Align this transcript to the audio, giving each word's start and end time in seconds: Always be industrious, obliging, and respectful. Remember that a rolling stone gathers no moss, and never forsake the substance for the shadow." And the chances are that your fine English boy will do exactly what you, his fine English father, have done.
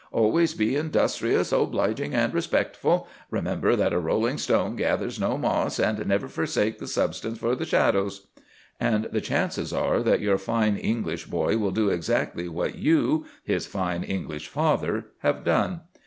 Always 0.11 0.55
be 0.55 0.75
industrious, 0.75 1.51
obliging, 1.51 2.15
and 2.15 2.33
respectful. 2.33 3.07
Remember 3.29 3.75
that 3.75 3.93
a 3.93 3.99
rolling 3.99 4.39
stone 4.39 4.75
gathers 4.75 5.19
no 5.19 5.37
moss, 5.37 5.77
and 5.79 6.03
never 6.07 6.27
forsake 6.27 6.79
the 6.79 6.87
substance 6.87 7.37
for 7.37 7.53
the 7.53 7.65
shadow." 7.67 8.09
And 8.79 9.03
the 9.11 9.21
chances 9.21 9.71
are 9.71 10.01
that 10.01 10.19
your 10.21 10.39
fine 10.39 10.75
English 10.75 11.27
boy 11.27 11.59
will 11.59 11.69
do 11.69 11.91
exactly 11.91 12.49
what 12.49 12.79
you, 12.79 13.27
his 13.43 13.67
fine 13.67 14.01
English 14.01 14.47
father, 14.47 15.05
have 15.19 15.43
done. 15.43 15.81